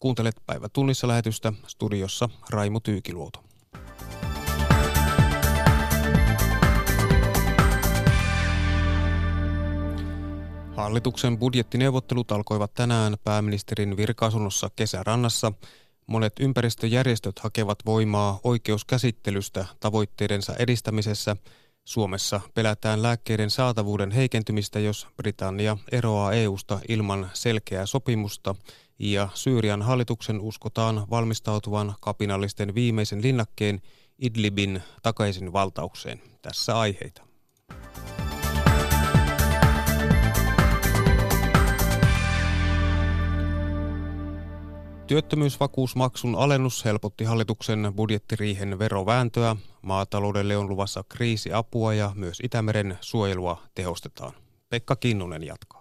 [0.00, 3.44] Kuuntelet päivä tunnissa lähetystä studiossa Raimo Tyykiluoto.
[10.76, 15.52] Hallituksen budjettineuvottelut alkoivat tänään pääministerin virkaasunnossa kesärannassa.
[16.06, 21.36] Monet ympäristöjärjestöt hakevat voimaa oikeuskäsittelystä tavoitteidensa edistämisessä.
[21.84, 28.54] Suomessa pelätään lääkkeiden saatavuuden heikentymistä, jos Britannia eroaa EUsta ilman selkeää sopimusta
[28.98, 33.80] ja Syyrian hallituksen uskotaan valmistautuvan kapinallisten viimeisen linnakkeen
[34.18, 36.22] Idlibin takaisin valtaukseen.
[36.42, 37.22] Tässä aiheita.
[45.06, 49.56] Työttömyysvakuusmaksun alennus helpotti hallituksen budjettiriihen verovääntöä.
[49.82, 54.32] Maataloudelle on luvassa kriisiapua ja myös Itämeren suojelua tehostetaan.
[54.68, 55.77] Pekka Kinnunen jatkaa.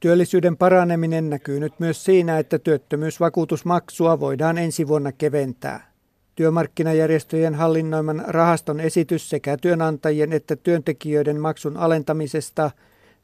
[0.00, 5.92] Työllisyyden paraneminen näkyy nyt myös siinä, että työttömyysvakuutusmaksua voidaan ensi vuonna keventää.
[6.36, 12.70] Työmarkkinajärjestöjen hallinnoiman rahaston esitys sekä työnantajien että työntekijöiden maksun alentamisesta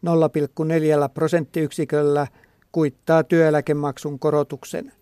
[0.07, 2.27] 0,4 prosenttiyksiköllä
[2.73, 4.93] kuittaa työeläkemaksun korotuksen.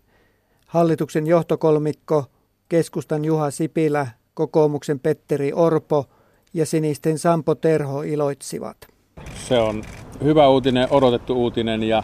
[0.67, 2.25] Hallituksen johtokolmikko,
[2.69, 6.05] keskustan Juha Sipilä, kokoomuksen Petteri Orpo
[6.53, 8.94] ja sinisten Sampo Terho iloitsivat.
[9.35, 9.83] Se on
[10.23, 12.03] hyvä uutinen, odotettu uutinen ja,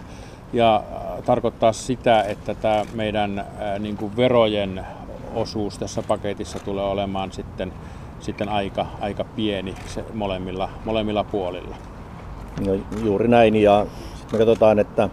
[0.53, 0.83] ja
[1.25, 4.85] tarkoittaa sitä, että tämä meidän ää, niin kuin verojen
[5.33, 7.73] osuus tässä paketissa tulee olemaan sitten,
[8.19, 11.75] sitten aika, aika pieni se molemmilla, molemmilla puolilla.
[12.65, 12.73] No,
[13.03, 15.09] juuri näin ja sitten me katsotaan, että,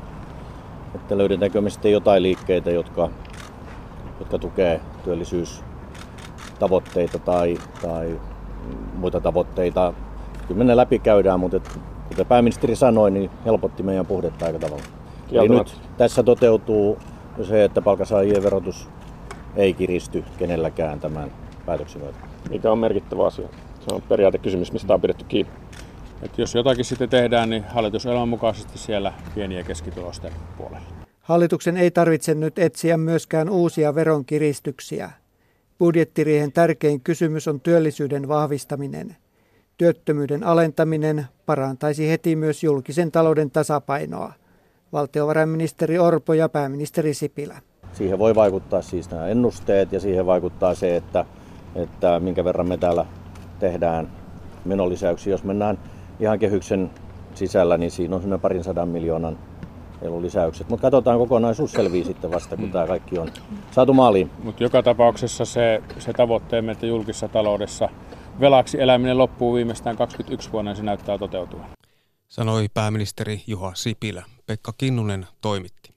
[0.94, 3.10] että löydetäänkö me sitten jotain liikkeitä, jotka
[4.20, 8.20] jotka tukee työllisyystavoitteita tai, tai
[8.94, 9.92] muita tavoitteita.
[10.48, 14.58] Kyllä me ne läpi käydään, mutta et, kuten pääministeri sanoi, niin helpotti meidän puhdetta aika
[14.58, 14.84] tavalla.
[15.32, 16.98] Eli nyt tässä toteutuu
[17.42, 18.88] se, että palkansaajien verotus
[19.56, 21.32] ei kiristy kenelläkään tämän
[21.66, 22.18] päätöksen myötä.
[22.50, 23.48] Mikä on merkittävä asia?
[23.80, 25.52] Se on periaatekysymys, mistä on pidetty kiinni.
[26.22, 30.86] Et jos jotakin sitten tehdään, niin hallitusohjelman mukaisesti siellä pieni- ja keskitulosten puolella.
[31.20, 35.10] Hallituksen ei tarvitse nyt etsiä myöskään uusia veronkiristyksiä.
[35.78, 39.16] Budjettiriihen tärkein kysymys on työllisyyden vahvistaminen.
[39.78, 44.32] Työttömyyden alentaminen parantaisi heti myös julkisen talouden tasapainoa.
[44.92, 47.58] Valtiovarainministeri Orpo ja pääministeri Sipilä.
[47.92, 51.24] Siihen voi vaikuttaa siis nämä ennusteet ja siihen vaikuttaa se, että,
[51.74, 53.06] että minkä verran me täällä
[53.58, 54.08] tehdään
[54.64, 55.30] menolisäyksiä.
[55.30, 55.78] Jos mennään
[56.20, 56.90] ihan kehyksen
[57.34, 59.38] sisällä, niin siinä on semmoinen parin sadan miljoonan
[60.20, 60.68] lisäykset.
[60.68, 63.28] Mutta katsotaan kokonaisuus selvii sitten vasta, kun tämä kaikki on
[63.70, 64.30] saatu maaliin.
[64.42, 67.88] Mutta joka tapauksessa se, se tavoitteemme, että julkisessa taloudessa
[68.40, 71.64] velaksi eläminen loppuu viimeistään 21 vuonna, se näyttää toteutua.
[72.28, 74.24] Sanoi pääministeri Juha Sipilä.
[74.46, 75.94] Pekka Kinnunen toimitti.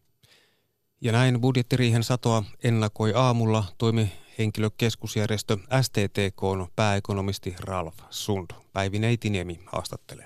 [1.02, 8.48] Ja näin budjettiriihen satoa ennakoi aamulla toimi henkilökeskusjärjestö STTK pääekonomisti Ralf Sund.
[8.74, 10.26] Päivi Neitiniemi haastattelee.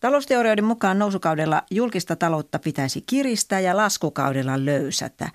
[0.00, 5.30] Talousteorioiden mukaan nousukaudella julkista taloutta pitäisi kiristää ja laskukaudella löysätä.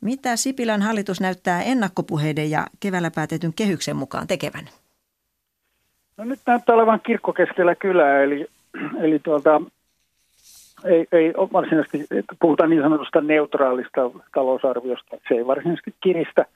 [0.00, 4.68] Mitä Sipilän hallitus näyttää ennakkopuheiden ja keväällä päätetyn kehyksen mukaan tekevän?
[6.20, 8.46] No nyt näyttää olevan kirkko keskellä kylää, eli,
[9.00, 9.60] eli tuolta,
[10.84, 12.06] ei, ei varsinaisesti,
[12.40, 16.46] puhutaan niin sanotusta neutraalista talousarviosta, se ei varsinaisesti kiristä,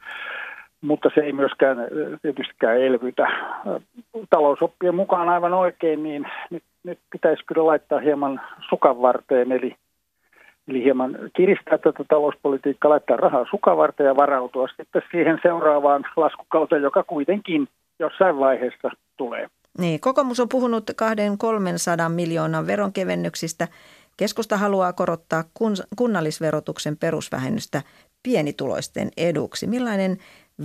[0.80, 1.76] mutta se ei myöskään
[2.22, 3.26] tietystikään elvytä.
[4.30, 9.76] Talousoppien mukaan aivan oikein, niin nyt nyt pitäisi kyllä laittaa hieman sukan varteen, eli,
[10.69, 16.82] eli hieman kiristää tätä talouspolitiikkaa, laittaa rahaa sukan varteen ja varautua sitten siihen seuraavaan laskukauteen,
[16.82, 17.69] joka kuitenkin
[17.99, 19.49] jossain vaiheessa tulee.
[19.78, 23.69] Niin, kokoomus on puhunut 200-300 miljoonan veronkevennyksistä.
[24.16, 25.44] Keskusta haluaa korottaa
[25.97, 27.82] kunnallisverotuksen perusvähennystä
[28.22, 29.66] pienituloisten eduksi.
[29.66, 30.16] Millainen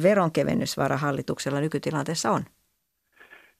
[0.04, 2.42] veronkevennysvara hallituksella nykytilanteessa on?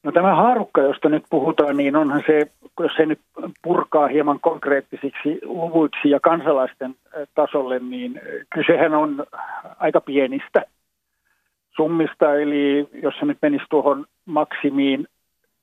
[0.04, 3.20] No tämä haarukka, josta nyt puhutaan, niin onhan se, jos se nyt
[3.62, 6.96] purkaa hieman konkreettisiksi luvuiksi ja kansalaisten
[7.36, 8.22] tasolle, niin
[8.56, 9.26] kysehän on
[9.80, 10.66] aika pienistä
[11.80, 12.36] summista.
[12.36, 15.08] Eli jos se nyt menisi tuohon maksimiin,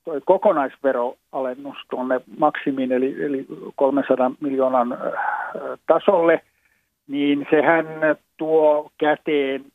[0.05, 4.97] toi kokonaisveroalennus tuonne maksimiin, eli, eli 300 miljoonan
[5.87, 6.41] tasolle,
[7.07, 7.85] niin sehän
[8.37, 9.65] tuo käteen,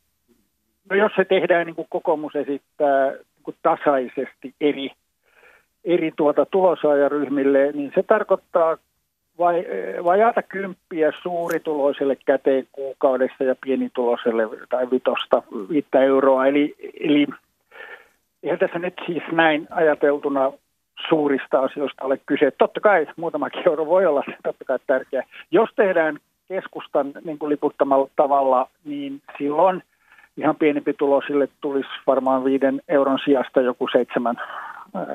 [0.89, 3.13] no jos se tehdään niin kuin kokoomus esittää,
[3.43, 4.89] kuin tasaisesti eri,
[5.85, 8.77] eri tuota tulosaajaryhmille, niin se tarkoittaa
[9.39, 9.65] vai,
[10.03, 16.47] vajaata kymppiä suurituloiselle käteen kuukaudessa ja pienituloiselle tai vitosta viittä euroa.
[16.47, 17.27] Eli, eli
[18.43, 20.51] eihän tässä nyt siis näin ajateltuna
[21.09, 22.51] suurista asioista ole kyse.
[22.51, 25.23] Totta kai muutamakin euro voi olla totta kai tärkeä.
[25.51, 29.83] Jos tehdään keskustan niin kuin liputtamalla tavalla, niin silloin
[30.37, 34.35] ihan pienempituloisille tulisi varmaan viiden euron sijasta joku seitsemän,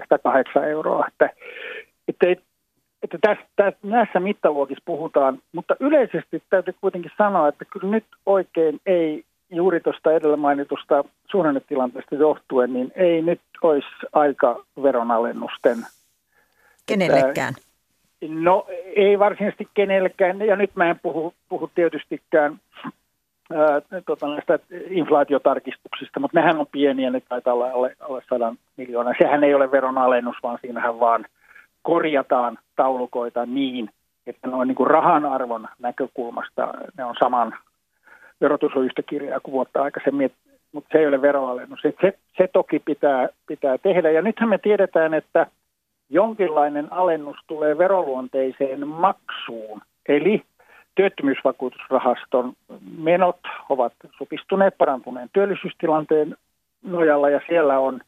[0.01, 1.07] ehkä kahdeksan euroa.
[1.09, 1.31] Että,
[2.09, 2.43] että,
[3.03, 8.81] että tässä, tässä, näissä mittaluokissa puhutaan, mutta yleisesti täytyy kuitenkin sanoa, että kyllä nyt oikein
[8.87, 15.79] ei juuri tuosta edellä mainitusta suhdannetilanteesta johtuen, niin ei nyt olisi aika veronalennusten.
[16.87, 17.55] Kenellekään?
[18.29, 18.67] No
[18.97, 22.61] ei varsinaisesti kenellekään, ja nyt mä en puhu, puhu tietystikään
[23.53, 24.59] ää, tota, näistä
[24.91, 29.15] inflaatiotarkistuksista, mutta nehän on pieniä, ne taitaa olla alle, alle 100 miljoonaa.
[29.19, 31.27] Sehän ei ole veronalennus, vaan siinähän vaan
[31.83, 33.91] korjataan taulukoita niin,
[34.27, 37.55] että noin niin kuin rahan arvon näkökulmasta ne on saman,
[38.41, 40.33] verotus on yhtä kirjaa kuin vuotta aikaisemmin,
[40.73, 41.81] mutta se ei ole veroalennus.
[41.83, 44.11] Se, se, se toki pitää, pitää tehdä.
[44.11, 45.47] Ja nythän me tiedetään, että
[46.11, 49.83] jonkinlainen alennus tulee veroluonteiseen maksuun.
[50.09, 50.43] Eli
[50.95, 52.53] työttömyysvakuutusrahaston
[52.99, 53.39] menot
[53.69, 56.37] ovat supistuneet parantuneen työllisyystilanteen
[56.83, 58.01] nojalla ja siellä on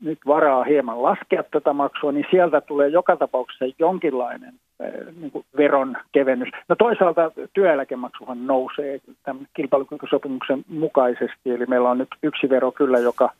[0.00, 5.44] nyt varaa hieman laskea tätä maksua, niin sieltä tulee joka tapauksessa jonkinlainen eh, niin kuin
[5.56, 6.48] veron kevennys.
[6.68, 13.30] No toisaalta työeläkemaksuhan nousee tämän kilpailukykysopimuksen mukaisesti, eli meillä on nyt yksi vero kyllä, joka,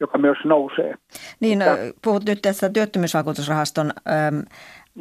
[0.00, 0.94] joka myös nousee.
[1.40, 4.42] Niin, Mutta, puhut nyt tästä työttömyysvakuutusrahaston äm,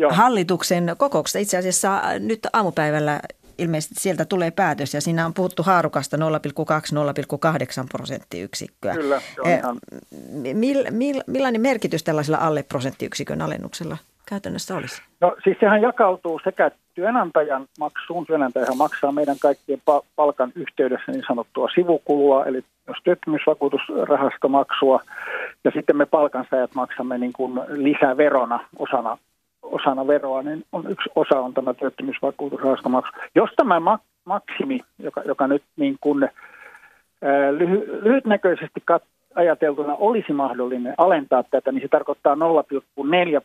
[0.09, 1.39] hallituksen kokouksesta.
[1.39, 3.19] Itse asiassa nyt aamupäivällä
[3.59, 6.23] ilmeisesti sieltä tulee päätös ja siinä on puhuttu haarukasta 0,2-0,8
[7.91, 8.93] prosenttiyksikköä.
[8.93, 9.77] Kyllä, se on eh, ihan...
[10.53, 13.97] Mill, mill, millainen merkitys tällaisella alle prosenttiyksikön alennuksella
[14.29, 15.01] käytännössä olisi?
[15.21, 19.81] No siis sehän jakautuu sekä työnantajan maksuun, työnantajahan maksaa meidän kaikkien
[20.15, 25.01] palkan yhteydessä niin sanottua sivukulua, eli jos työttömyysvakuutusrahastomaksua,
[25.63, 29.17] ja sitten me palkansaajat maksamme niin kuin lisäverona osana
[29.71, 33.11] osana veroa, niin on yksi osa on tämä työttömyysvakuutusrahastomaksu.
[33.35, 39.03] Jos tämä maksimi, joka, joka nyt niin kuin, ää, lyhy, lyhytnäköisesti kat,
[39.35, 42.41] ajateltuna olisi mahdollinen alentaa tätä, niin se tarkoittaa 0,4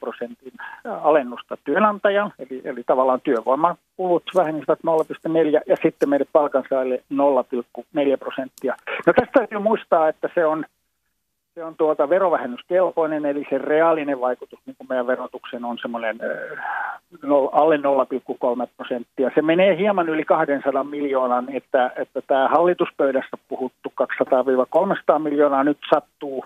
[0.01, 0.53] prosentin
[0.85, 8.77] alennusta työnantajan, eli, eli tavallaan työvoimakulut vähenisivät 0,4 ja sitten meidän palkansaajille 0,4 prosenttia.
[9.07, 10.65] No tästä täytyy muistaa, että se on
[11.55, 16.19] se on tuota verovähennyskelpoinen, eli se reaalinen vaikutus niin kuin meidän verotuksen on semmoinen
[17.53, 17.83] alle 0,3
[18.77, 19.31] prosenttia.
[19.35, 23.93] Se menee hieman yli 200 miljoonan, että, että tämä hallituspöydässä puhuttu
[25.15, 26.45] 200-300 miljoonaa nyt sattuu,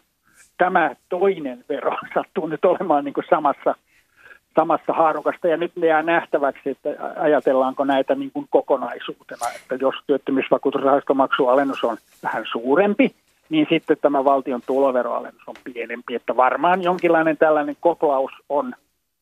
[0.59, 3.75] tämä toinen vero sattuu nyt olemaan niin kuin samassa,
[4.55, 5.49] samassa haarukasta.
[5.49, 12.45] Ja nyt jää nähtäväksi, että ajatellaanko näitä niin kuin kokonaisuutena, että jos työttömyysvakuutusrahastomaksualennus on vähän
[12.53, 13.15] suurempi,
[13.51, 16.15] niin sitten tämä valtion tuloveroalennus on pienempi.
[16.15, 18.75] Että varmaan jonkinlainen tällainen koplaus on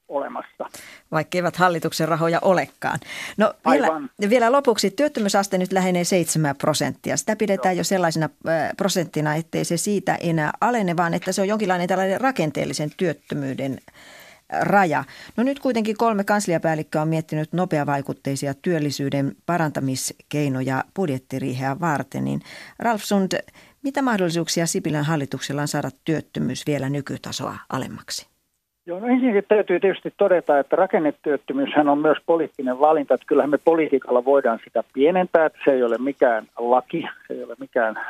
[0.08, 0.66] olemassa.
[1.12, 2.98] Vaikka eivät hallituksen rahoja olekaan.
[3.36, 3.88] No vielä,
[4.30, 7.16] vielä lopuksi, työttömyysaste nyt lähenee 7 prosenttia.
[7.16, 7.80] Sitä pidetään Joo.
[7.80, 8.28] jo sellaisena
[8.76, 13.78] prosenttina, ettei se siitä enää alene, vaan että se on jonkinlainen tällainen rakenteellisen työttömyyden
[14.60, 15.04] raja.
[15.36, 22.24] No nyt kuitenkin kolme kansliapäällikköä on miettinyt nopeavaikutteisia työllisyyden parantamiskeinoja budjettiriiheä varten.
[22.24, 22.40] Niin
[22.78, 23.32] Ralf Sund,
[23.86, 28.26] mitä mahdollisuuksia Sipilän hallituksella on saada työttömyys vielä nykytasoa alemmaksi?
[28.86, 33.58] Joo, no ensinnäkin täytyy tietysti todeta, että rakennetyöttömyyshän on myös poliittinen valinta, että kyllähän me
[33.58, 38.00] politiikalla voidaan sitä pienentää, että se ei ole mikään laki, se ei ole mikään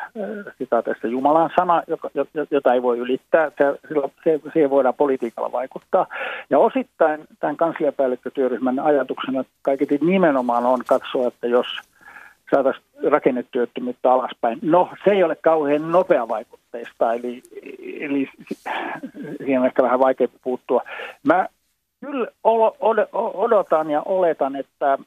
[0.58, 2.10] sitä tästä Jumalan sana, joka,
[2.50, 3.64] jota ei voi ylittää, se,
[4.24, 6.06] se, siihen voidaan politiikalla vaikuttaa.
[6.50, 11.66] Ja osittain tämän kansliapäällikkötyöryhmän ajatuksena kaiketi nimenomaan on katsoa, että jos–
[12.50, 14.58] saataisiin rakennetyöttömyyttä alaspäin.
[14.62, 17.42] No, se ei ole kauhean nopea vaikutteista, eli,
[18.00, 18.28] eli
[19.38, 20.82] siihen on ehkä vähän vaikea puuttua.
[21.22, 21.48] Mä
[22.00, 22.28] kyllä
[23.34, 24.98] odotan ja oletan, että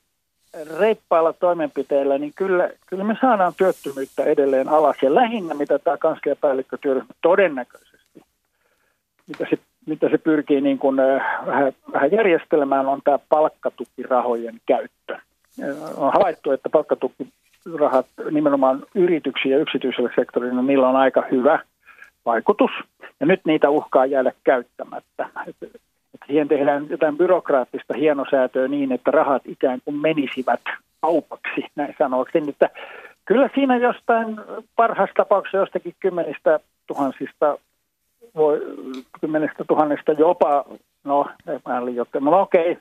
[0.80, 4.98] reippailla toimenpiteillä, niin kyllä, kyllä me saadaan työttömyyttä edelleen alas.
[5.02, 8.22] Ja lähinnä, mitä tämä kansliapäällikkötyöryhmä todennäköisesti,
[9.28, 15.29] mitä se, mitä se pyrkii niin kuin, äh, vähän, vähän järjestelmään, on tämä palkkatukirahojen käyttö
[15.98, 21.60] on havaittu, että palkkatukirahat nimenomaan yrityksiä ja yksityiselle sektorille, niillä on aika hyvä
[22.26, 22.72] vaikutus.
[23.20, 25.30] Ja nyt niitä uhkaa jäädä käyttämättä.
[25.48, 25.80] Että,
[26.28, 30.62] siihen tehdään jotain byrokraattista hienosäätöä niin, että rahat ikään kuin menisivät
[31.02, 32.50] kaupaksi, näin sanoakseni.
[32.50, 32.70] Että
[33.26, 34.40] kyllä siinä jostain
[34.76, 37.58] parhaassa tapauksessa jostakin kymmenistä tuhansista
[38.36, 38.62] voi
[39.22, 40.66] kymmenestä tuhannesta jopa,
[41.04, 41.26] no
[41.66, 41.82] mä
[42.20, 42.78] no okei,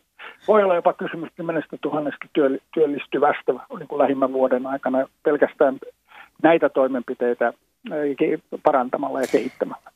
[0.49, 2.27] voi olla jopa kysymys kymmenestä tuhannesta
[2.75, 5.79] työllistyvästä niin kuin lähimmän vuoden aikana pelkästään
[6.43, 7.53] näitä toimenpiteitä
[8.63, 9.91] parantamalla ja kehittämällä.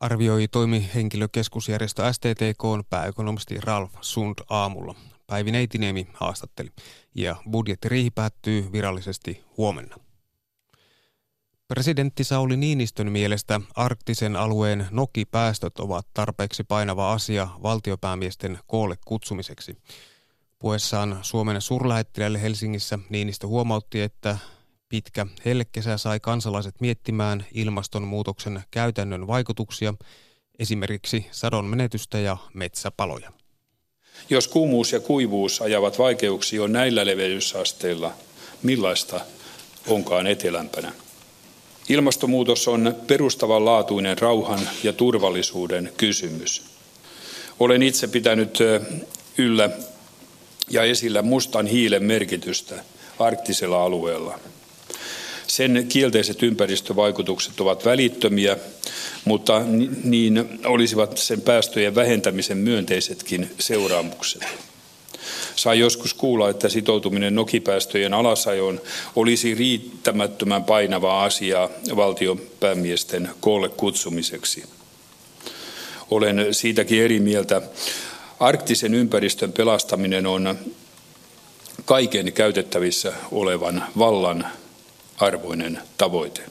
[0.00, 4.94] Arvioi toimihenkilökeskusjärjestö STTK pääekonomisti Ralf Sund aamulla.
[5.26, 6.68] Päivi Neitiniemi haastatteli.
[7.14, 9.96] Ja budjettiriihi päättyy virallisesti huomenna.
[11.68, 19.76] Presidentti Sauli Niinistön mielestä arktisen alueen nokipäästöt ovat tarpeeksi painava asia valtiopäämiesten koolle kutsumiseksi.
[20.58, 24.38] Puessaan Suomen suurlähettiläille Helsingissä Niinistö huomautti, että
[24.88, 29.94] pitkä hellekesä sai kansalaiset miettimään ilmastonmuutoksen käytännön vaikutuksia,
[30.58, 33.32] esimerkiksi sadon menetystä ja metsäpaloja.
[34.30, 38.12] Jos kuumuus ja kuivuus ajavat vaikeuksia jo näillä leveysasteilla,
[38.62, 39.20] millaista
[39.86, 40.92] onkaan etelämpänä?
[41.88, 46.62] Ilmastonmuutos on perustavanlaatuinen rauhan ja turvallisuuden kysymys.
[47.60, 48.58] Olen itse pitänyt
[49.38, 49.70] yllä
[50.70, 52.84] ja esillä mustan hiilen merkitystä
[53.18, 54.38] arktisella alueella.
[55.46, 58.56] Sen kielteiset ympäristövaikutukset ovat välittömiä,
[59.24, 59.62] mutta
[60.04, 64.42] niin olisivat sen päästöjen vähentämisen myönteisetkin seuraamukset.
[65.56, 68.80] Sai joskus kuulla, että sitoutuminen nokipäästöjen alasajoon
[69.16, 74.64] olisi riittämättömän painavaa asiaa valtion päämiesten koolle kutsumiseksi.
[76.10, 77.62] Olen siitäkin eri mieltä.
[78.40, 80.58] Arktisen ympäristön pelastaminen on
[81.84, 84.46] kaiken käytettävissä olevan vallan
[85.18, 86.42] arvoinen tavoite.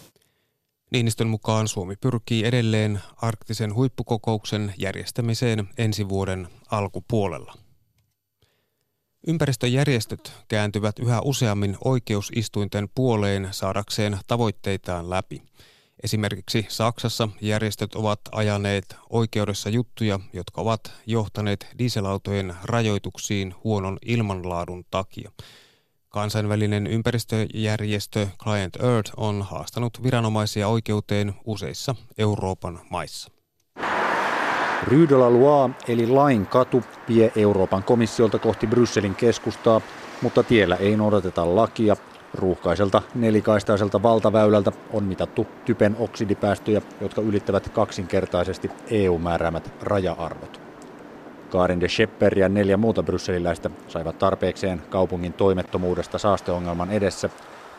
[0.92, 7.54] Niinistön mukaan Suomi pyrkii edelleen arktisen huippukokouksen järjestämiseen ensi vuoden alkupuolella.
[9.28, 15.42] Ympäristöjärjestöt kääntyvät yhä useammin oikeusistuinten puoleen saadakseen tavoitteitaan läpi.
[16.04, 25.32] Esimerkiksi Saksassa järjestöt ovat ajaneet oikeudessa juttuja, jotka ovat johtaneet dieselautojen rajoituksiin huonon ilmanlaadun takia.
[26.10, 33.41] Kansainvälinen ympäristöjärjestö Client Earth on haastanut viranomaisia oikeuteen useissa Euroopan maissa.
[34.88, 39.82] Rue de la eli lain katu, vie Euroopan komissiolta kohti Brysselin keskustaa,
[40.22, 41.96] mutta tiellä ei noudateta lakia.
[42.34, 50.62] Ruuhkaiselta nelikaistaiselta valtaväylältä on mitattu typen oksidipäästöjä, jotka ylittävät kaksinkertaisesti EU-määräämät raja-arvot.
[51.50, 57.30] Karin de Schepper ja neljä muuta brysseliläistä saivat tarpeekseen kaupungin toimettomuudesta saasteongelman edessä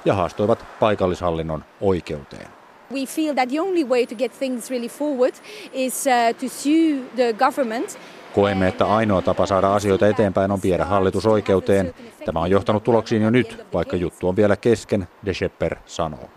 [0.05, 2.62] ja haastoivat paikallishallinnon oikeuteen.
[2.93, 5.35] We feel that the only way to get things really forward
[5.73, 7.99] is uh, to sue the government
[8.35, 11.95] Koemme, että ainoa tapa saada asioita eteenpäin on viedä hallitus oikeuteen.
[12.25, 16.31] Tämä on johtanut tuloksiin jo nyt, vaikka juttu on vielä kesken, De Schepper sanoo.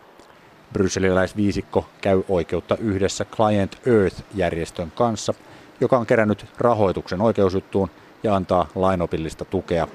[0.73, 5.33] Brysseliläisviisikko käy oikeutta yhdessä Client Earth-järjestön kanssa,
[5.81, 7.89] joka on kerännyt rahoituksen oikeusjuttuun
[8.23, 9.87] ja antaa lainopillista tukea.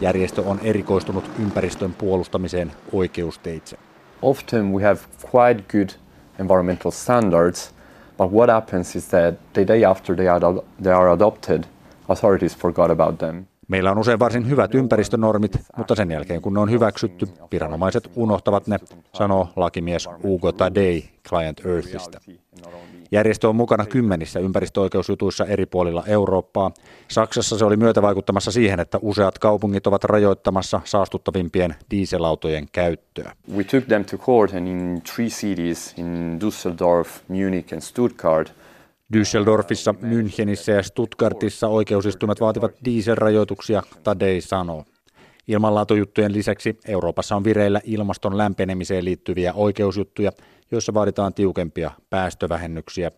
[0.00, 3.78] Järjestö on erikoistunut ympäristön puolustamiseen oikeusteitse.
[4.22, 5.00] Often we have
[5.34, 6.03] quite good
[6.38, 7.72] environmental standards,
[8.16, 11.66] but what happens is that the day after they are, they are adopted,
[12.08, 13.48] authorities forgot about them.
[13.68, 18.66] Meillä on usein varsin hyvät ympäristönormit, mutta sen jälkeen kun ne on hyväksytty, viranomaiset unohtavat
[18.66, 18.78] ne,
[19.12, 22.20] sanoo lakimies Ugo Tadei Client Earthistä.
[23.12, 26.70] Järjestö on mukana kymmenissä ympäristöoikeusjutuissa eri puolilla Eurooppaa.
[27.08, 33.32] Saksassa se oli myötävaikuttamassa siihen, että useat kaupungit ovat rajoittamassa saastuttavimpien dieselautojen käyttöä.
[33.56, 38.52] We took them to court and in three cities, in Düsseldorf, Munich and Stuttgart,
[39.12, 44.84] Düsseldorfissa, Münchenissä ja Stuttgartissa oikeusistuimet vaativat dieselrajoituksia, Tadei sanoo.
[45.48, 50.32] Ilmanlaatujuttujen lisäksi Euroopassa on vireillä ilmaston lämpenemiseen liittyviä oikeusjuttuja,
[50.70, 53.10] joissa vaaditaan tiukempia päästövähennyksiä.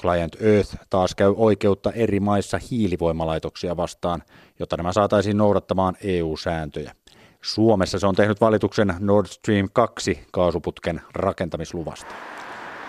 [0.00, 4.22] Client Earth taas käy oikeutta eri maissa hiilivoimalaitoksia vastaan,
[4.58, 6.94] jotta nämä saataisiin noudattamaan EU-sääntöjä.
[7.42, 12.14] Suomessa se on tehnyt valituksen Nord Stream 2 kaasuputken rakentamisluvasta.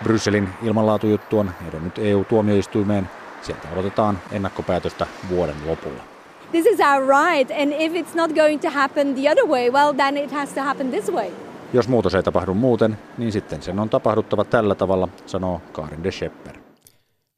[0.02, 3.10] Brysselin ilmanlaatujuttu on edennyt EU-tuomioistuimeen.
[3.42, 6.02] Sieltä odotetaan ennakkopäätöstä vuoden lopulla.
[6.50, 9.92] This is our right, and if it's not going to happen the other way, well
[9.92, 11.30] then it has to happen this way.
[11.72, 16.10] Jos muutos ei tapahdu muuten, niin sitten sen on tapahduttava tällä tavalla, sanoo Karin de
[16.10, 16.58] Schepper.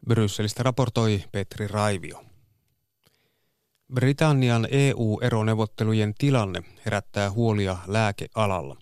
[0.08, 2.24] Brysselistä raportoi Petri Raivio.
[3.94, 8.76] Britannian EU-eroneuvottelujen tilanne herättää huolia lääkealalla.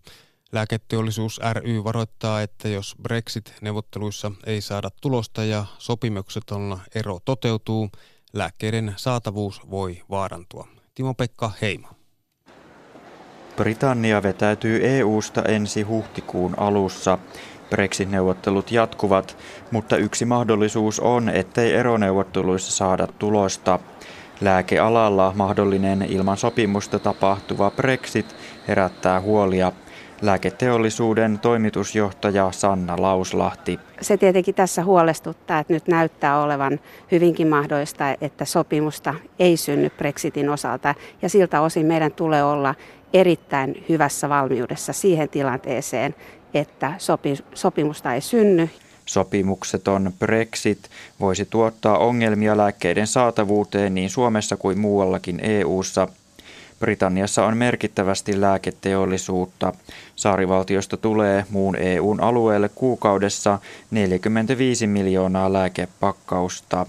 [0.57, 7.89] Lääketeollisuus ry varoittaa, että jos Brexit-neuvotteluissa ei saada tulosta ja sopimukseton ero toteutuu,
[8.33, 10.69] lääkkeiden saatavuus voi vaarantua.
[10.95, 11.89] Timo-Pekka Heima.
[13.57, 17.19] Britannia vetäytyy EU-sta ensi huhtikuun alussa.
[17.71, 19.39] Brexit-neuvottelut jatkuvat,
[19.71, 23.79] mutta yksi mahdollisuus on, ettei eroneuvotteluissa saada tulosta.
[24.41, 28.37] Lääkealalla mahdollinen ilman sopimusta tapahtuva Brexit
[28.69, 29.73] herättää huolia.
[30.23, 33.81] Lääketeollisuuden toimitusjohtaja Sanna Lauslahti.
[34.01, 36.81] Se tietenkin tässä huolestuttaa, että nyt näyttää olevan
[37.13, 40.95] hyvinkin mahdollista, että sopimusta ei synny Brexitin osalta.
[41.23, 42.75] Ja siltä osin meidän tulee olla
[43.13, 46.15] erittäin hyvässä valmiudessa siihen tilanteeseen,
[46.55, 46.93] että
[47.55, 48.71] sopimusta ei synny.
[49.07, 56.09] Sopimukseton Brexit voisi tuottaa ongelmia lääkkeiden saatavuuteen niin Suomessa kuin muuallakin EU:ssa.
[56.81, 59.73] Britanniassa on merkittävästi lääketeollisuutta.
[60.17, 63.59] Saarivaltiosta tulee muun EUn alueelle kuukaudessa
[63.91, 66.87] 45 miljoonaa lääkepakkausta.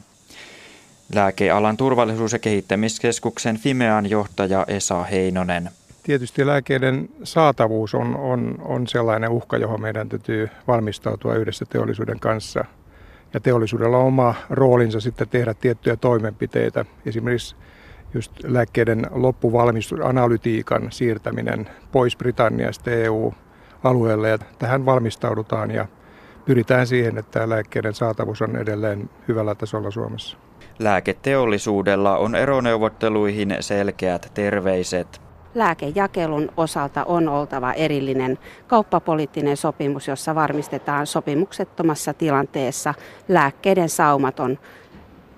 [1.16, 5.70] Lääkealan turvallisuus- ja kehittämiskeskuksen Fimean johtaja Esa Heinonen.
[6.04, 12.66] Tietysti lääkeiden saatavuus on, on, on sellainen uhka, johon meidän täytyy valmistautua yhdessä teollisuuden kanssa.
[13.34, 16.86] Ja teollisuudella on oma roolinsa sitten tehdä tiettyjä toimenpiteitä.
[17.06, 17.56] Esimerkiksi
[18.14, 24.30] just lääkkeiden loppuvalmistusanalytiikan siirtäminen pois Britanniasta EU-alueelle.
[24.30, 25.86] Ja tähän valmistaudutaan ja
[26.46, 30.38] pyritään siihen, että lääkkeiden saatavuus on edelleen hyvällä tasolla Suomessa.
[30.80, 35.22] Lääketeollisuudella on eroneuvotteluihin selkeät terveiset.
[35.56, 42.94] Lääkejakelun osalta on oltava erillinen kauppapoliittinen sopimus, jossa varmistetaan sopimuksettomassa tilanteessa
[43.28, 44.60] lääkkeiden saumaton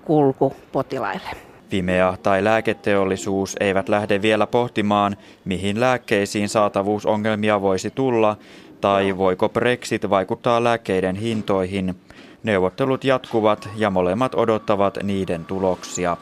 [0.04, 1.49] kulku potilaille.
[1.70, 8.36] Fimea tai lääketeollisuus eivät lähde vielä pohtimaan, mihin lääkkeisiin saatavuusongelmia voisi tulla
[8.80, 11.94] tai voiko Brexit vaikuttaa lääkkeiden hintoihin.
[12.42, 16.16] Neuvottelut jatkuvat ja molemmat odottavat niiden tuloksia.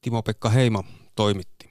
[0.00, 1.70] Timo-Pekka Heimo toimitti.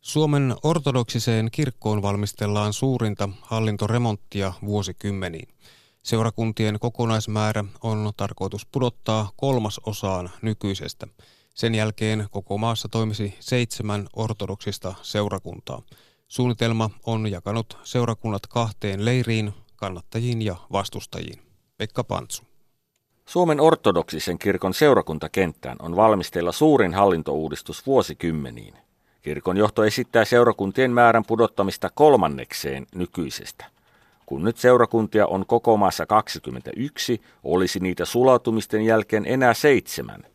[0.00, 5.48] Suomen ortodoksiseen kirkkoon valmistellaan suurinta hallintoremonttia vuosikymmeniin.
[6.02, 11.06] Seurakuntien kokonaismäärä on tarkoitus pudottaa kolmasosaan nykyisestä–
[11.54, 15.82] sen jälkeen koko maassa toimisi seitsemän ortodoksista seurakuntaa.
[16.28, 21.42] Suunnitelma on jakanut seurakunnat kahteen leiriin, kannattajiin ja vastustajiin.
[21.78, 22.42] Pekka Pantsu.
[23.26, 28.74] Suomen ortodoksisen kirkon seurakuntakenttään on valmisteilla suurin hallintouudistus vuosikymmeniin.
[29.22, 33.64] Kirkon johto esittää seurakuntien määrän pudottamista kolmannekseen nykyisestä.
[34.26, 40.31] Kun nyt seurakuntia on koko maassa 21, olisi niitä sulautumisten jälkeen enää seitsemän.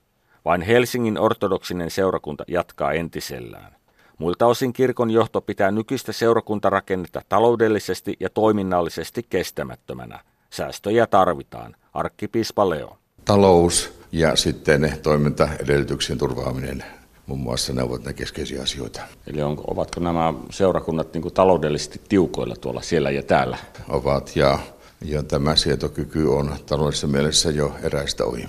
[0.48, 3.76] Vain Helsingin ortodoksinen seurakunta jatkaa entisellään.
[4.18, 10.20] Muilta osin kirkon johto pitää nykyistä seurakuntarakennetta taloudellisesti ja toiminnallisesti kestämättömänä.
[10.50, 11.76] Säästöjä tarvitaan.
[11.94, 12.98] Arkkipiispa Leo.
[13.26, 16.84] Talous ja sitten toimintaedellytyksien turvaaminen
[17.26, 19.02] muun muassa ne ovat ne keskeisiä asioita.
[19.28, 23.58] Eli on, ovatko nämä seurakunnat niin taloudellisesti tiukoilla tuolla siellä ja täällä?
[23.90, 24.60] Ovat ja,
[25.06, 28.48] ja tämä sietokyky on taloudellisessa mielessä jo eräistä ohi.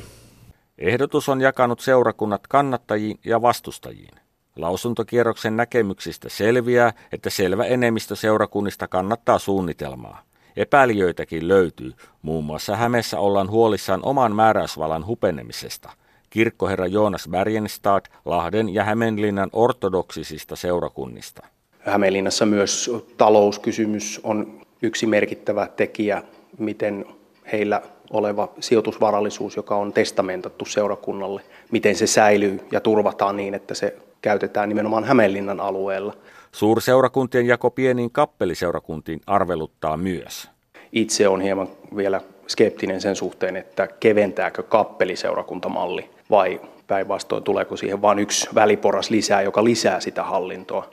[0.79, 4.15] Ehdotus on jakanut seurakunnat kannattajiin ja vastustajiin.
[4.57, 10.23] Lausuntokierroksen näkemyksistä selviää, että selvä enemmistö seurakunnista kannattaa suunnitelmaa.
[10.57, 15.91] Epäilijöitäkin löytyy, muun muassa Hämeessä ollaan huolissaan oman määräysvallan hupenemisesta.
[16.31, 21.47] Kirkkoherra Joonas Bergenstad Lahden ja Hämeenlinnan ortodoksisista seurakunnista.
[21.79, 26.23] Hämeenlinnassa myös talouskysymys on yksi merkittävä tekijä,
[26.59, 27.05] miten
[27.53, 31.43] heillä oleva sijoitusvarallisuus, joka on testamentattu seurakunnalle,
[31.73, 36.15] miten se säilyy ja turvataan niin, että se käytetään nimenomaan Hämeenlinnan alueella.
[36.53, 40.51] Suurseurakuntien jako pieniin kappeliseurakuntiin arveluttaa myös.
[40.93, 48.19] Itse on hieman vielä skeptinen sen suhteen, että keventääkö kappeliseurakuntamalli vai päinvastoin tuleeko siihen vain
[48.19, 50.91] yksi väliporas lisää, joka lisää sitä hallintoa.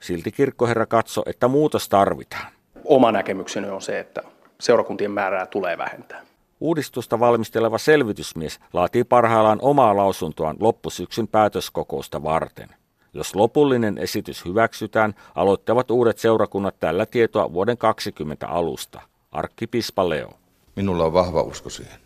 [0.00, 2.46] Silti kirkkoherra katsoo, että muutos tarvitaan.
[2.84, 4.22] Oma näkemykseni on se, että
[4.60, 6.22] seurakuntien määrää tulee vähentää.
[6.60, 12.68] Uudistusta valmisteleva selvitysmies laatii parhaillaan omaa lausuntoaan loppusyksyn päätöskokousta varten.
[13.14, 19.00] Jos lopullinen esitys hyväksytään, aloittavat uudet seurakunnat tällä tietoa vuoden 2020 alusta.
[19.32, 20.30] Arkkipispa Leo.
[20.76, 22.00] Minulla on vahva usko siihen.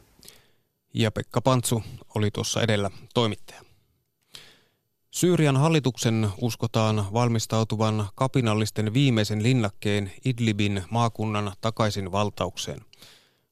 [0.94, 1.82] Ja Pekka Pantsu
[2.14, 3.60] oli tuossa edellä toimittaja.
[5.10, 12.80] Syyrian hallituksen uskotaan valmistautuvan kapinallisten viimeisen linnakkeen Idlibin maakunnan takaisin valtaukseen.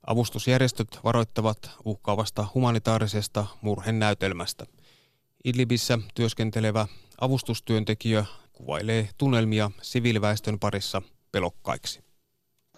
[0.06, 4.66] Avustusjärjestöt varoittavat uhkaavasta humanitaarisesta murhenäytelmästä.
[5.44, 6.86] Idlibissä työskentelevä
[7.20, 12.00] avustustyöntekijä kuvailee tunnelmia siviiliväestön parissa pelokkaiksi.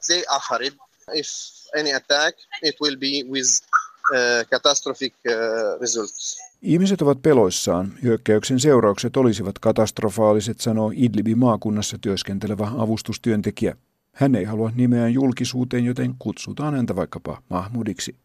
[0.07, 0.67] They are
[1.15, 1.29] if
[1.79, 3.49] any attack it will be with
[4.13, 6.39] uh, catastrophic uh, results.
[6.63, 7.93] Ihmiset ovat peloissaan.
[8.03, 13.77] Hyökkäyksen seuraukset olisivat katastrofaaliset, sanoo Idlibin maakunnassa työskentelevä avustustyöntekijä.
[14.13, 18.17] Hän ei halua nimeään julkisuuteen, joten kutsutaan häntä vaikkapa Mahmudiksi.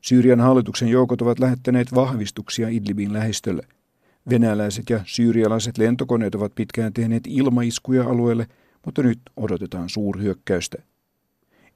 [0.00, 3.62] Syyrian hallituksen joukot ovat lähettäneet vahvistuksia Idlibin lähistölle.
[4.30, 8.46] Venäläiset ja syyrialaiset lentokoneet ovat pitkään tehneet ilmaiskuja alueelle,
[8.86, 10.82] mutta nyt odotetaan suurhyökkäystä.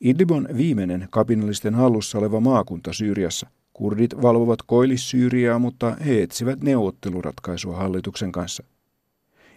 [0.01, 3.47] Idlib on viimeinen kapinallisten hallussa oleva maakunta Syyriassa.
[3.73, 8.65] Kurdit valvovat koillis-Syyriaa, mutta he etsivät neuvotteluratkaisua hallituksen kanssa.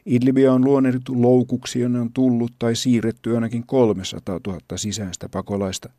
[0.05, 5.89] Idlibia on luonnehdittu loukuksi, jonne on tullut tai siirretty ainakin 300 000 sisäistä pakolaista.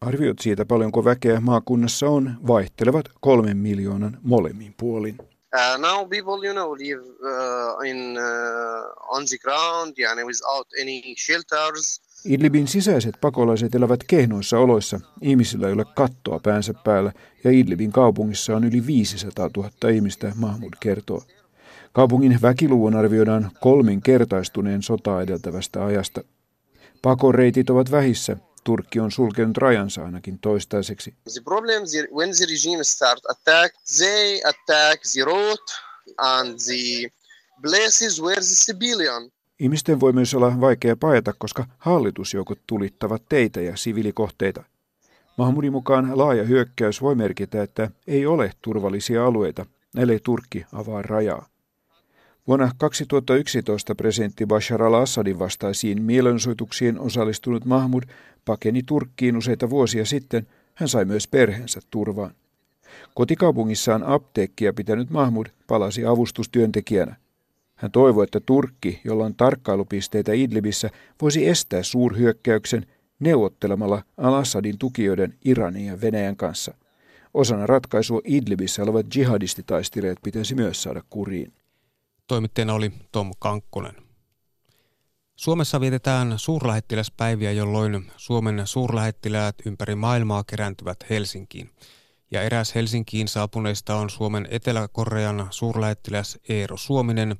[0.00, 5.16] Arviot siitä, paljonko väkeä maakunnassa on, vaihtelevat kolmen miljoonan molemmin puolin.
[5.20, 11.14] Uh, now people, you know, live uh, in uh, on the ground, yani without any
[11.26, 12.00] shelters.
[12.24, 15.00] Idlibin sisäiset pakolaiset elävät kehnoissa oloissa.
[15.20, 17.12] Ihmisillä ei ole kattoa päänsä päällä
[17.44, 21.22] ja Idlibin kaupungissa on yli 500 000 ihmistä, Mahmud kertoo.
[21.92, 26.20] Kaupungin väkiluvun arvioidaan kolminkertaistuneen sotaa edeltävästä ajasta.
[27.02, 28.36] Pakoreitit ovat vähissä.
[28.64, 31.14] Turkki on sulkenut rajansa ainakin toistaiseksi.
[31.32, 31.82] The problem
[32.16, 35.58] when the regime start attack, they attack the road
[36.18, 37.10] and the
[37.62, 43.76] places where the civilian Ihmisten voi myös olla vaikea paeta, koska hallitusjoukot tulittavat teitä ja
[43.76, 44.64] siviilikohteita.
[45.38, 51.46] Mahmudin mukaan laaja hyökkäys voi merkitä, että ei ole turvallisia alueita, ellei Turkki avaa rajaa.
[52.50, 58.02] Vuonna 2011 presidentti Bashar al-Assadin vastaisiin mielenosoituksiin osallistunut Mahmud
[58.44, 60.46] pakeni Turkkiin useita vuosia sitten.
[60.74, 62.34] Hän sai myös perheensä turvaan.
[63.14, 67.16] Kotikaupungissaan apteekkia pitänyt Mahmud palasi avustustyöntekijänä.
[67.74, 70.90] Hän toivoi, että Turkki, jolla on tarkkailupisteitä Idlibissä,
[71.22, 72.86] voisi estää suurhyökkäyksen
[73.20, 76.74] neuvottelemalla al-Assadin tukijoiden Iranin ja Venäjän kanssa.
[77.34, 81.52] Osana ratkaisua Idlibissä olevat jihadistitaistelijat pitäisi myös saada kuriin.
[82.30, 83.96] Toimittajana oli Tom Kankkonen.
[85.36, 91.70] Suomessa vietetään suurlähettiläspäiviä, jolloin Suomen suurlähettiläät ympäri maailmaa kerääntyvät Helsinkiin.
[92.30, 97.36] Ja eräs Helsinkiin saapuneista on Suomen Etelä-Korean suurlähettiläs Eero Suominen.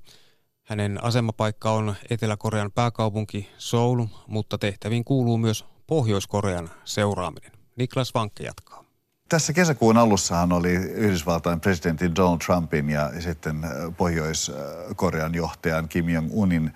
[0.62, 7.53] Hänen asemapaikka on Etelä-Korean pääkaupunki Seoul, mutta tehtäviin kuuluu myös Pohjois-Korean seuraaminen.
[7.76, 8.89] Niklas Vankke jatkaa.
[9.31, 16.71] Tässä kesäkuun alussahan oli Yhdysvaltain presidentin Donald Trumpin ja sitten äh, Pohjois-Korean johtajan Kim Jong-unin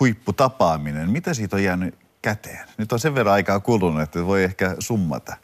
[0.00, 1.10] huipputapaaminen.
[1.10, 2.68] Mitä siitä on jäänyt käteen?
[2.78, 5.36] Nyt on sen verran aikaa kulunut, että voi ehkä summata.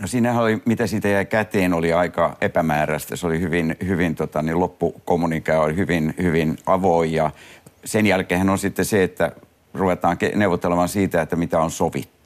[0.00, 3.16] No siinähän oli, mitä siitä jäi käteen, oli aika epämääräistä.
[3.16, 7.30] Se oli hyvin, hyvin tota, niin loppukommunikaa oli hyvin, hyvin avoin ja
[7.84, 9.32] sen jälkeen on sitten se, että
[9.74, 12.19] ruvetaan neuvottelemaan siitä, että mitä on sovittu.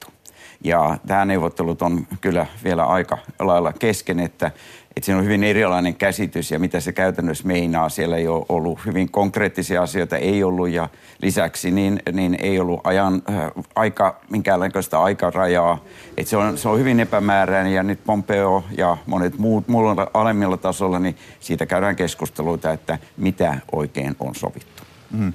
[0.65, 4.51] Ja tämä neuvottelut on kyllä vielä aika lailla kesken, että,
[4.95, 7.89] että siinä on hyvin erilainen käsitys ja mitä se käytännössä meinaa.
[7.89, 10.89] Siellä ei ole ollut hyvin konkreettisia asioita, ei ollut ja
[11.21, 15.79] lisäksi niin, niin ei ollut ajan, äh, aika, minkäänlaista aikarajaa.
[16.17, 20.57] Että se, on, se on hyvin epämääräinen ja nyt Pompeo ja monet muut muilla alemmilla
[20.57, 24.74] tasolla, niin siitä käydään keskusteluita, että mitä oikein on sovittu.
[25.11, 25.33] Mm.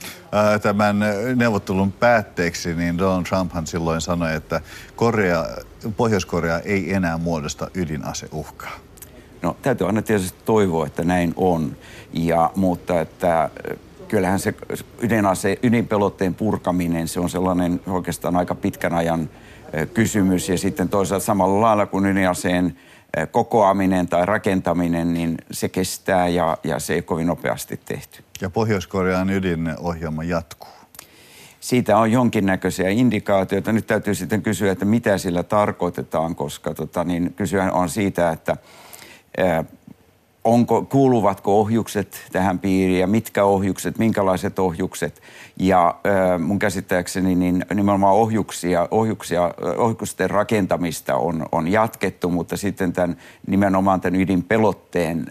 [0.63, 1.01] Tämän
[1.37, 4.61] neuvottelun päätteeksi niin Donald Trumphan silloin sanoi, että
[4.97, 5.47] Korea,
[5.97, 8.73] Pohjois-Korea ei enää muodosta ydinaseuhkaa.
[9.43, 11.77] No täytyy aina tietysti toivoa, että näin on,
[12.13, 13.51] ja, mutta että
[14.09, 14.55] kyllähän se
[15.01, 19.31] ydinase, ydinpelotteen purkaminen, se on sellainen oikeastaan aika pitkän ajan
[19.95, 20.49] kysymys.
[20.49, 22.77] Ja sitten toisaalta samalla lailla kuin ydinaseen
[23.31, 28.25] kokoaminen tai rakentaminen, niin se kestää ja, ja se ei kovin nopeasti tehty.
[28.41, 30.71] Ja Pohjois-Korean ydinohjelma jatkuu.
[31.61, 33.73] Siitä on jonkinnäköisiä indikaatioita.
[33.73, 38.57] Nyt täytyy sitten kysyä, että mitä sillä tarkoitetaan, koska tota, niin kysyä on siitä, että
[40.45, 45.23] onko, kuuluvatko ohjukset tähän piiriin ja mitkä ohjukset, minkälaiset ohjukset.
[45.57, 45.95] Ja
[46.39, 54.01] mun käsittääkseni niin nimenomaan ohjuksia, ohjuksia, ohjusten rakentamista on, on jatkettu, mutta sitten tämän, nimenomaan
[54.01, 55.27] tämän ydinpelotteen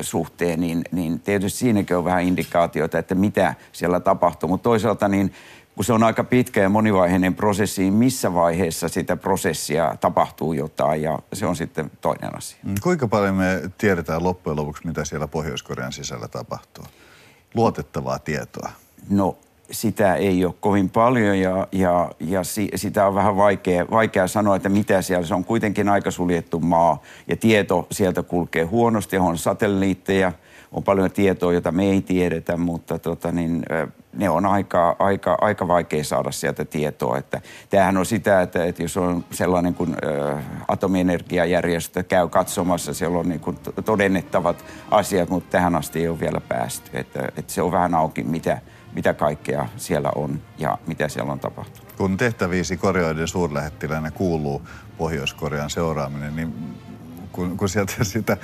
[0.00, 4.48] suhteen, niin, niin tietysti siinäkin on vähän indikaatioita, että mitä siellä tapahtuu.
[4.48, 5.32] Mutta toisaalta niin
[5.80, 11.02] kun se on aika pitkä ja monivaiheinen prosessi, niin missä vaiheessa sitä prosessia tapahtuu jotain
[11.02, 12.58] ja se on sitten toinen asia.
[12.62, 16.84] Mm, kuinka paljon me tiedetään loppujen lopuksi, mitä siellä Pohjois-Korean sisällä tapahtuu?
[17.54, 18.70] Luotettavaa tietoa.
[19.10, 19.38] No
[19.70, 24.56] sitä ei ole kovin paljon ja, ja, ja si, sitä on vähän vaikea, vaikea sanoa,
[24.56, 25.26] että mitä siellä.
[25.26, 30.32] Se on kuitenkin aika suljettu maa ja tieto sieltä kulkee huonosti, on satelliitteja,
[30.72, 33.62] on paljon tietoa, jota me ei tiedetä, mutta tota, niin,
[34.12, 37.18] ne on aika, aika, aika vaikea saada sieltä tietoa.
[37.18, 39.96] Että tämähän on sitä, että, että jos on sellainen kuin
[40.68, 46.40] atomienergiajärjestö käy katsomassa, siellä on niin kuin todennettavat asiat, mutta tähän asti ei ole vielä
[46.40, 46.90] päästy.
[46.94, 48.60] Että, että se on vähän auki, mitä,
[48.94, 51.92] mitä kaikkea siellä on ja mitä siellä on tapahtunut.
[51.96, 54.62] Kun tehtäviisi Koreoiden suurlähettilänä kuuluu
[54.98, 56.54] Pohjois-Korean seuraaminen, niin
[57.32, 58.36] kun, kun sieltä sitä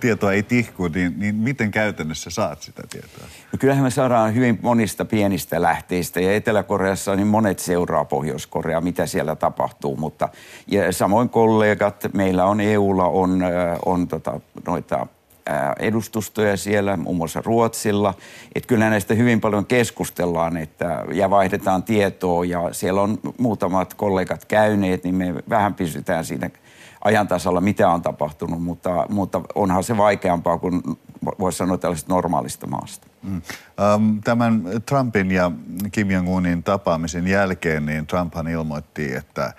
[0.00, 3.26] tietoa ei tihku, niin, niin miten käytännössä saat sitä tietoa?
[3.52, 9.06] No kyllähän me saadaan hyvin monista pienistä lähteistä ja Etelä-Koreassa niin monet seuraa Pohjois-Korea, mitä
[9.06, 10.28] siellä tapahtuu, mutta
[10.66, 13.42] ja samoin kollegat, meillä on EUlla on,
[13.86, 15.06] on tota, noita
[15.78, 18.14] edustustoja siellä, muun muassa Ruotsilla.
[18.54, 24.44] Että kyllä näistä hyvin paljon keskustellaan että, ja vaihdetaan tietoa ja siellä on muutamat kollegat
[24.44, 26.50] käyneet, niin me vähän pysytään siinä
[27.04, 30.82] ajan tasalla, mitä on tapahtunut, mutta, mutta onhan se vaikeampaa kuin
[31.38, 33.06] voisi sanoa tällaisesta normaalista maasta.
[33.22, 33.42] Mm.
[34.24, 35.50] Tämän Trumpin ja
[35.92, 39.52] Kim Jong-unin tapaamisen jälkeen niin Trumphan ilmoitti, että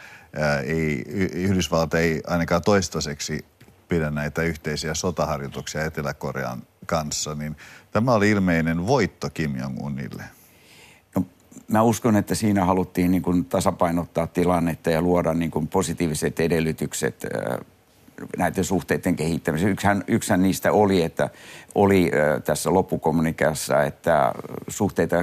[0.65, 1.03] ei,
[1.33, 3.45] Yhdysvalta ei ainakaan toistaiseksi
[3.87, 7.55] pidä näitä yhteisiä sotaharjoituksia Etelä-Korean kanssa, niin
[7.91, 10.23] tämä oli ilmeinen voitto Kim Jong-unille.
[11.67, 17.25] Mä uskon, että siinä haluttiin niin kuin tasapainottaa tilannetta ja luoda niin kuin positiiviset edellytykset
[18.37, 19.71] näiden suhteiden kehittämiseen.
[19.71, 21.29] Yksihän, yksihän niistä oli, että
[21.75, 22.11] oli
[22.45, 24.31] tässä loppukommunikaassa, että
[24.67, 25.15] suhteita,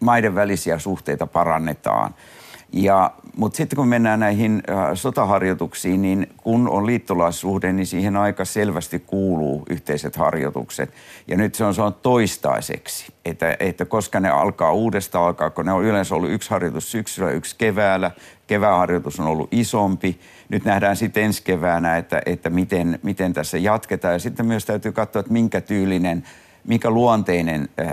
[0.00, 2.14] maiden välisiä suhteita parannetaan–
[2.72, 8.44] ja, mutta sitten kun mennään näihin äh, sotaharjoituksiin, niin kun on liittolaissuhde, niin siihen aika
[8.44, 10.92] selvästi kuuluu yhteiset harjoitukset.
[11.28, 15.72] Ja nyt se on, se on toistaiseksi, että, että koska ne alkaa uudestaan, alkaako ne
[15.72, 18.10] on yleensä ollut yksi harjoitus syksyllä, yksi keväällä.
[18.46, 20.20] Kevääharjoitus on ollut isompi.
[20.48, 24.14] Nyt nähdään sitten ensi keväänä, että, että miten, miten tässä jatketaan.
[24.14, 26.24] Ja sitten myös täytyy katsoa, että minkä tyylinen
[26.64, 27.88] mikä luonteinen äh,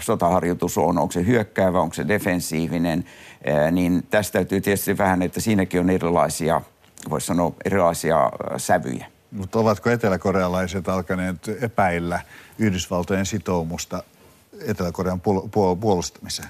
[0.00, 3.04] sotaharjoitus on, onko se hyökkäävä, onko se defensiivinen,
[3.48, 6.60] äh, niin tästä täytyy tietysti vähän, että siinäkin on erilaisia,
[7.10, 9.06] voisi sanoa erilaisia äh, sävyjä.
[9.30, 12.20] Mutta ovatko eteläkorealaiset alkaneet epäillä
[12.58, 14.02] Yhdysvaltojen sitoumusta
[14.66, 16.48] Etelä-Korean puol- puol- puolustamiseen?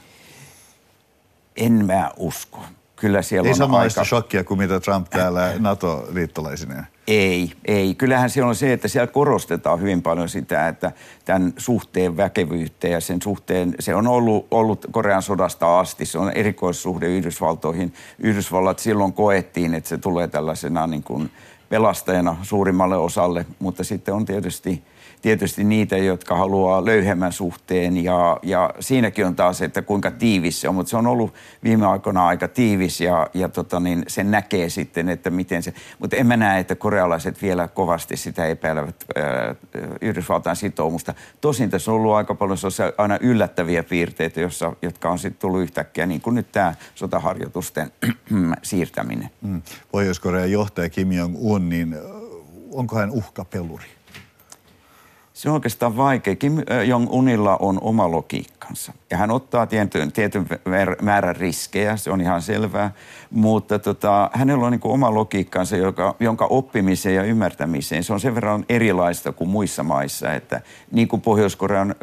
[1.56, 2.64] En mä usko.
[2.96, 4.08] Kyllä siellä Ei on samanlaista aika...
[4.08, 6.86] shokkia kuin mitä Trump täällä NATO-liittolaisineen.
[7.06, 7.94] Ei, ei.
[7.94, 10.92] Kyllähän siellä on se, että siellä korostetaan hyvin paljon sitä, että
[11.24, 16.32] tämän suhteen väkevyyttä ja sen suhteen, se on ollut, ollut Korean sodasta asti, se on
[16.32, 17.94] erikoissuhde Yhdysvaltoihin.
[18.18, 21.30] Yhdysvallat silloin koettiin, että se tulee tällaisena niin kuin
[21.68, 24.82] pelastajana suurimmalle osalle, mutta sitten on tietysti–
[25.24, 30.68] tietysti niitä, jotka haluaa löyhemmän suhteen ja, ja siinäkin on taas, että kuinka tiivis se
[30.68, 34.68] on, mutta se on ollut viime aikoina aika tiivis ja, ja tota niin, sen näkee
[34.68, 39.54] sitten, että miten se, mutta en mä näe, että korealaiset vielä kovasti sitä epäilevät ää,
[40.00, 41.14] Yhdysvaltain sitoumusta.
[41.40, 42.58] Tosin tässä on ollut aika paljon
[42.98, 47.92] aina yllättäviä piirteitä, jossa, jotka on sitten tullut yhtäkkiä, niin kuin nyt tämä sotaharjoitusten
[48.62, 49.30] siirtäminen.
[49.42, 49.62] Mm.
[49.92, 51.96] Pohjois-Korean johtaja Kim Jong-un, niin
[52.72, 53.93] onko hän uhkapeluri?
[55.34, 56.36] Se on oikeastaan vaikea.
[56.36, 58.92] Kim Jong-unilla on oma logiikkansa.
[59.10, 60.46] Ja hän ottaa tietyn, tietyn
[61.02, 62.90] määrän riskejä, se on ihan selvää,
[63.30, 68.04] mutta tota, hänellä on niin oma logiikkansa, joka, jonka oppimiseen ja ymmärtämiseen.
[68.04, 70.60] Se on sen verran erilaista kuin muissa maissa, että
[70.92, 71.96] niin kuin Pohjois-Korean äh,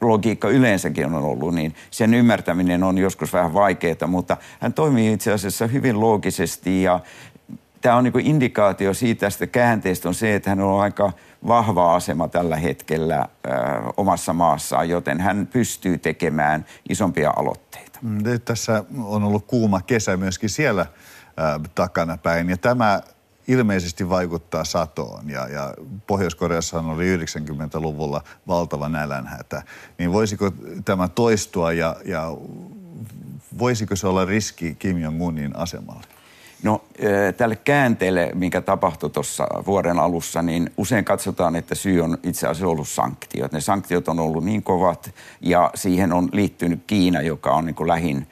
[0.00, 5.32] logiikka yleensäkin on ollut, niin sen ymmärtäminen on joskus vähän vaikeaa, mutta hän toimii itse
[5.32, 7.00] asiassa hyvin loogisesti ja
[7.80, 11.12] tämä on niin indikaatio siitä tästä käänteestä on se, että hän on aika
[11.46, 13.50] vahva asema tällä hetkellä ö,
[13.96, 17.98] omassa maassaan, joten hän pystyy tekemään isompia aloitteita.
[18.02, 23.00] Mm, nyt tässä on ollut kuuma kesä myöskin siellä ö, takana päin ja tämä
[23.48, 25.74] ilmeisesti vaikuttaa satoon ja, ja
[26.06, 29.62] Pohjois-Koreassa oli 90-luvulla valtava nälänhätä.
[29.98, 30.52] Niin voisiko
[30.84, 32.36] tämä toistua ja, ja
[33.58, 36.15] voisiko se olla riski Kim Jong-unin asemalle?
[36.62, 36.84] No
[37.36, 42.68] tälle käänteelle, mikä tapahtui tuossa vuoden alussa, niin usein katsotaan, että syy on itse asiassa
[42.68, 43.52] ollut sanktiot.
[43.52, 47.88] Ne sanktiot on ollut niin kovat ja siihen on liittynyt Kiina, joka on niin kuin
[47.88, 48.26] lähin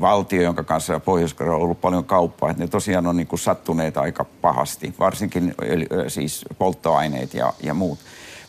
[0.00, 2.50] valtio, jonka kanssa pohjois on ollut paljon kauppaa.
[2.50, 5.54] Että ne tosiaan on niin kuin sattuneet aika pahasti, varsinkin
[6.08, 7.98] siis polttoaineet ja, ja muut.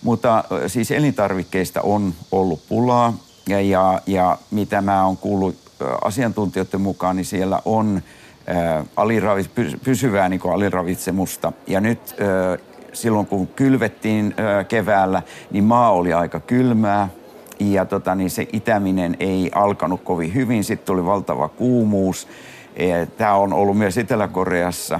[0.01, 3.13] Mutta siis elintarvikkeista on ollut pulaa
[3.49, 5.55] ja, ja, ja mitä mä oon kuullut
[6.03, 8.01] asiantuntijoiden mukaan, niin siellä on–
[8.95, 9.51] aliravit,
[9.84, 11.53] pysyvää niin aliravitsemusta.
[11.67, 12.15] Ja nyt
[12.93, 14.36] silloin kun kylvettiin
[14.67, 17.10] keväällä, niin maa oli aika kylmää
[17.60, 20.63] ja tota, niin se itäminen ei alkanut kovin hyvin.
[20.63, 22.27] Sitten tuli valtava kuumuus.
[23.17, 24.99] Tämä on ollut myös Etelä-Koreassa.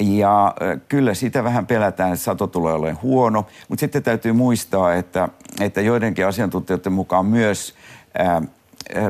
[0.00, 0.54] Ja
[0.88, 5.28] kyllä sitä vähän pelätään, että sato tulee olemaan huono, mutta sitten täytyy muistaa, että,
[5.60, 7.74] että joidenkin asiantuntijoiden mukaan myös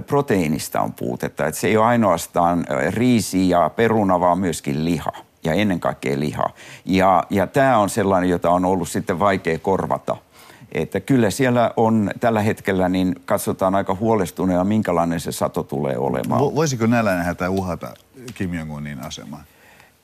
[0.06, 1.46] proteiinista on puutetta.
[1.46, 5.12] Että se ei ole ainoastaan riisi ja peruna, vaan myöskin liha
[5.44, 6.50] ja ennen kaikkea liha.
[6.84, 10.16] Ja, ja tämä on sellainen, jota on ollut sitten vaikea korvata.
[10.72, 16.40] Että kyllä siellä on tällä hetkellä, niin katsotaan aika huolestuneena, minkälainen se sato tulee olemaan.
[16.40, 17.94] Voisiko nälänhätä uhata
[18.34, 19.44] Kim Jong-unin asemaa?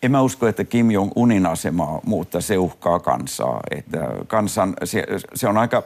[0.02, 3.60] en mä usko, että Kim Jong-unin asema mutta se uhkaa kansaa.
[3.70, 5.82] Että kansan, se, se on aika,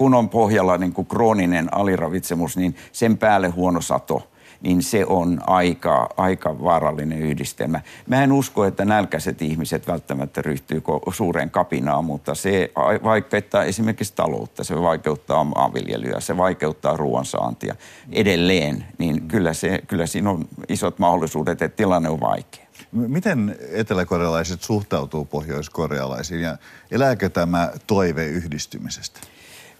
[0.00, 4.22] kun on pohjalla niin kuin krooninen aliravitsemus, niin sen päälle huono sato–
[4.62, 7.80] niin se on aika, aika vaarallinen yhdistelmä.
[8.06, 10.82] Mä en usko, että nälkäiset ihmiset välttämättä ryhtyy
[11.12, 12.72] suureen kapinaan, mutta se
[13.04, 17.74] vaikeuttaa esimerkiksi taloutta, se vaikeuttaa maanviljelyä, se vaikeuttaa ruoansaantia
[18.12, 22.66] edelleen, niin kyllä, se, kyllä siinä on isot mahdollisuudet, että tilanne on vaikea.
[22.92, 26.56] Miten eteläkorealaiset suhtautuu pohjoiskorealaisiin ja
[26.90, 29.20] elääkö tämä toive yhdistymisestä?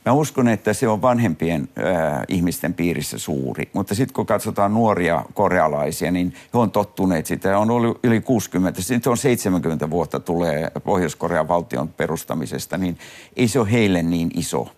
[0.07, 5.25] Mä uskon, että se on vanhempien äh, ihmisten piirissä suuri, mutta sitten kun katsotaan nuoria
[5.35, 7.59] korealaisia, niin he on tottuneet sitä.
[7.59, 12.99] On ollut yli 60, sitten on 70 vuotta tulee Pohjois-Korean valtion perustamisesta, niin
[13.37, 14.69] ei se ole heille niin iso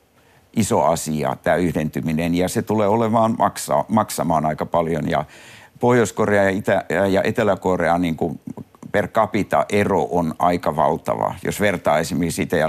[0.57, 5.11] iso asia, tämä yhdentyminen, ja se tulee olemaan maksaa, maksamaan aika paljon.
[5.11, 5.25] Ja
[5.81, 8.41] Pohjois-Korea ja, Itä- ja Etelä-Korea niin kuin
[8.93, 11.35] per capita ero on aika valtava.
[11.45, 12.69] Jos vertaa esimerkiksi Itä- ja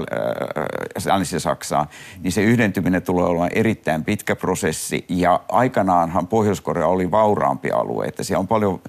[1.06, 1.86] länsi Saksaan,
[2.22, 5.04] niin se yhdentyminen tulee olemaan erittäin pitkä prosessi.
[5.08, 8.80] Ja aikanaanhan Pohjois-Korea oli vauraampi alue, että siellä on paljon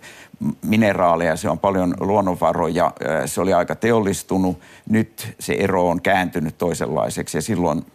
[0.62, 2.92] mineraaleja, se on paljon luonnonvaroja,
[3.26, 4.60] se oli aika teollistunut.
[4.90, 7.86] Nyt se ero on kääntynyt toisenlaiseksi ja silloin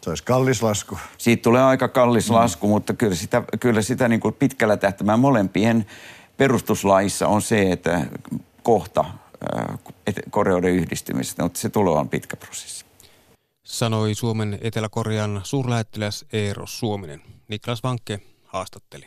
[0.00, 0.98] se olisi kallis lasku.
[1.18, 2.34] Siitä tulee aika kallis mm.
[2.34, 5.86] lasku, mutta kyllä sitä, kyllä sitä niin kuin pitkällä tähtäimellä molempien
[6.36, 8.00] perustuslaissa on se, että
[8.64, 9.04] kohta
[10.30, 12.84] Koreoiden yhdistymisestä, mutta se tulee on pitkä prosessi.
[13.62, 17.22] Sanoi Suomen Etelä-Korean suurlähettiläs Eero Suominen.
[17.48, 19.06] Niklas Vankke haastatteli.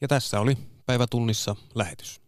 [0.00, 0.56] Ja tässä oli
[0.86, 2.19] päivätunnissa lähetys.